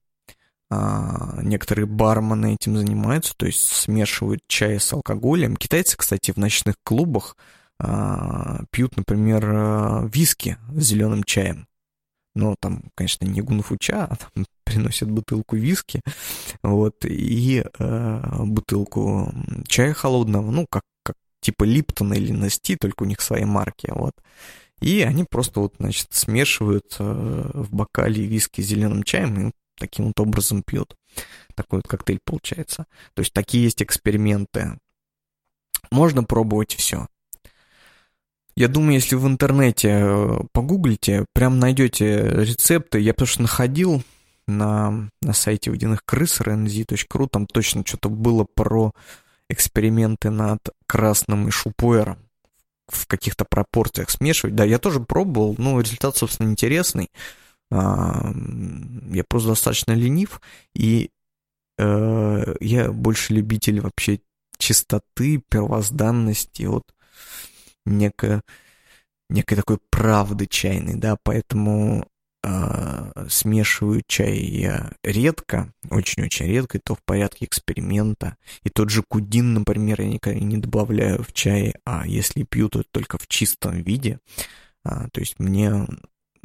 [0.71, 5.57] А, некоторые бармены этим занимаются, то есть смешивают чай с алкоголем.
[5.57, 7.37] Китайцы, кстати, в ночных клубах
[7.79, 11.67] а, пьют, например, а, виски с зеленым чаем.
[12.35, 16.01] Но там, конечно, не гунфуча, а там приносят бутылку виски,
[16.63, 19.33] вот, и э, бутылку
[19.69, 20.83] чая холодного, ну, как
[21.45, 24.15] типа Липтона или Насти, только у них свои марки, вот.
[24.81, 30.07] И они просто вот, значит, смешивают э, в бокале виски с зеленым чаем, и таким
[30.07, 30.97] вот образом пьют.
[31.55, 32.87] Такой вот коктейль получается.
[33.15, 34.79] То есть такие есть эксперименты.
[35.91, 37.07] Можно пробовать все.
[38.57, 43.01] Я думаю, если в интернете э, погуглите, прям найдете рецепты.
[43.01, 44.03] Я потому что находил
[44.47, 48.93] на, на сайте водяных крыс rnz.ru, там точно что-то было про
[49.49, 52.19] эксперименты над красным и шупуэром
[52.89, 54.55] в каких-то пропорциях смешивать.
[54.55, 57.11] Да, я тоже пробовал, но результат, собственно, интересный.
[57.71, 58.33] А,
[59.11, 60.41] я просто достаточно ленив,
[60.75, 61.11] и
[61.79, 64.21] э, я больше любитель вообще
[64.59, 66.85] чистоты, первозданности, вот
[67.87, 68.43] некой,
[69.31, 72.07] некой такой правды чайной, да, поэтому
[72.45, 78.37] э, смешиваю чай я редко, очень-очень редко, и то в порядке эксперимента.
[78.63, 82.83] И тот же кудин, например, я никогда не добавляю в чай, а если пью, то
[82.91, 84.21] только в чистом виде.
[84.85, 85.87] А, то есть мне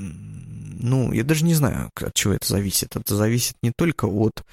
[0.01, 2.95] ну, я даже не знаю, от чего это зависит.
[2.95, 4.45] Это зависит не только от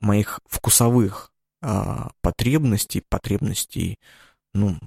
[0.00, 1.30] моих вкусовых
[1.62, 3.98] а, потребностей, потребностей,
[4.52, 4.78] ну,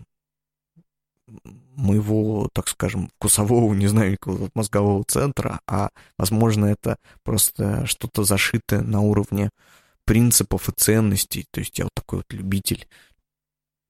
[1.76, 8.82] моего, так скажем, вкусового, не знаю, никакого мозгового центра, а, возможно, это просто что-то зашитое
[8.82, 9.50] на уровне
[10.06, 11.46] принципов и ценностей.
[11.52, 12.88] То есть я вот такой вот любитель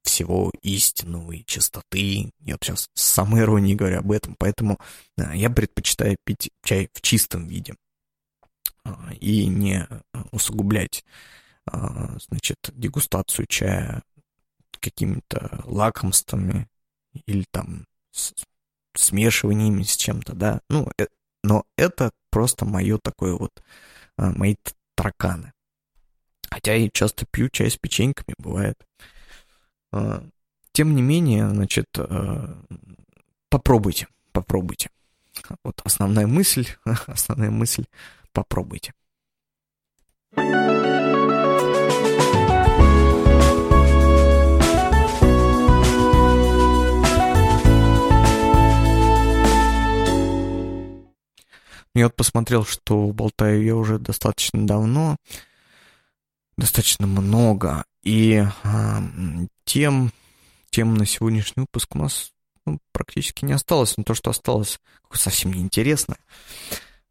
[0.03, 2.31] всего истинного и чистоты.
[2.39, 4.79] Я вот сейчас с самой иронией говорю об этом, поэтому
[5.17, 7.75] я предпочитаю пить чай в чистом виде
[8.83, 9.87] а, и не
[10.31, 11.03] усугублять,
[11.65, 14.01] а, значит, дегустацию чая
[14.79, 16.67] какими-то лакомствами
[17.25, 17.85] или там
[18.95, 20.61] смешиваниями с чем-то, да.
[20.69, 21.07] Ну, э,
[21.43, 23.51] но это просто мое такое вот,
[24.17, 24.55] а, мои
[24.95, 25.53] тараканы.
[26.49, 28.75] Хотя я часто пью чай с печеньками, бывает.
[29.91, 30.23] А,
[30.71, 32.61] тем не менее, значит, а,
[33.49, 34.89] попробуйте, попробуйте.
[35.63, 36.67] Вот основная мысль,
[37.07, 37.85] основная мысль,
[38.31, 38.93] попробуйте.
[40.35, 40.86] Я
[52.07, 55.17] вот посмотрел, что болтаю я уже достаточно давно,
[56.57, 58.99] достаточно много, и э,
[59.65, 60.11] тем,
[60.69, 62.31] тем на сегодняшний выпуск у нас
[62.65, 64.79] ну, практически не осталось, но то, что осталось,
[65.11, 66.17] совсем неинтересно.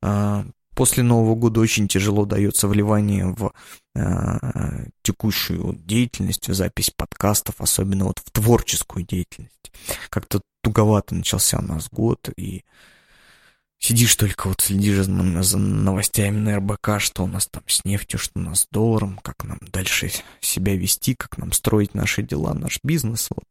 [0.02, 0.44] Э,
[0.74, 3.52] после Нового года очень тяжело дается вливание в
[3.94, 9.72] э, текущую деятельность, в запись подкастов, особенно вот в творческую деятельность.
[10.10, 12.64] Как-то туговато начался у нас год, и
[13.78, 18.18] Сидишь только вот следишь за, за новостями на РБК, что у нас там с нефтью,
[18.18, 20.10] что у нас с долларом, как нам дальше
[20.40, 23.28] себя вести, как нам строить наши дела, наш бизнес.
[23.30, 23.44] Вот.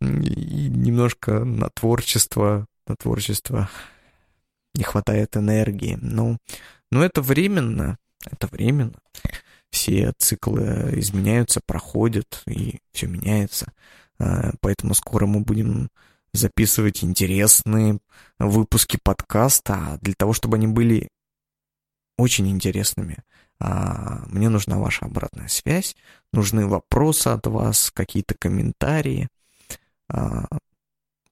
[0.00, 3.70] И немножко на творчество, на творчество
[4.74, 5.98] не хватает энергии.
[6.00, 6.38] Ну,
[6.90, 8.98] но это временно, это временно.
[9.70, 13.72] Все циклы изменяются, проходят, и все меняется.
[14.18, 15.88] А, поэтому скоро мы будем
[16.32, 17.98] записывать интересные
[18.38, 19.74] выпуски подкаста.
[19.74, 21.08] А для того, чтобы они были
[22.18, 23.18] очень интересными,
[23.58, 25.96] а, мне нужна ваша обратная связь,
[26.32, 29.28] нужны вопросы от вас, какие-то комментарии,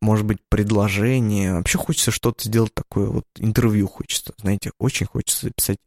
[0.01, 1.55] может быть, предложение.
[1.55, 5.79] Вообще хочется что-то сделать такое, вот интервью хочется, знаете, очень хочется записать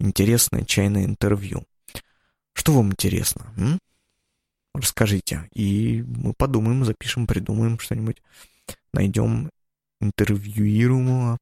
[0.00, 1.64] интересное чайное интервью.
[2.54, 3.52] Что вам интересно?
[3.56, 3.78] М?
[4.74, 5.48] Расскажите.
[5.52, 8.22] И мы подумаем, запишем, придумаем что-нибудь.
[8.92, 9.50] Найдем
[10.00, 11.38] интервьюируемого.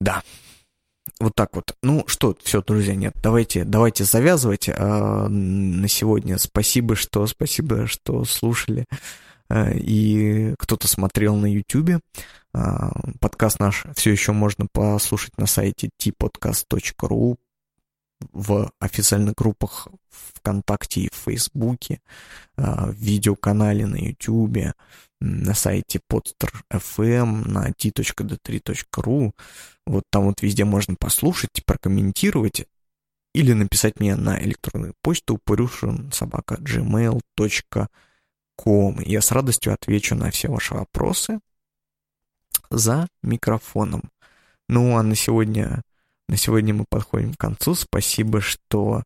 [0.00, 0.22] Да.
[1.20, 1.76] Вот так вот.
[1.82, 6.38] Ну что, все, друзья, нет, давайте, давайте завязывать а, на сегодня.
[6.38, 8.84] Спасибо, что, спасибо, что слушали
[9.48, 12.00] а, и кто-то смотрел на YouTube.
[12.52, 17.36] А, подкаст наш все еще можно послушать на сайте tpodcast.ru
[18.32, 22.00] в официальных группах ВКонтакте и Фейсбуке,
[22.56, 24.74] а, в видеоканале на YouTube,
[25.20, 29.32] на сайте podster.fm, на t.d3.ru.
[29.86, 32.66] Вот там вот везде можно послушать, прокомментировать
[33.34, 37.88] или написать мне на электронную почту упырюшин собака gmail.com.
[39.00, 41.40] Я с радостью отвечу на все ваши вопросы
[42.70, 44.10] за микрофоном.
[44.68, 45.82] Ну а на сегодня,
[46.28, 47.74] на сегодня мы подходим к концу.
[47.74, 49.02] Спасибо, что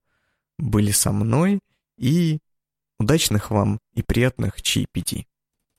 [0.58, 1.60] были со мной
[1.96, 2.38] и
[2.98, 5.26] удачных вам и приятных чаепитий.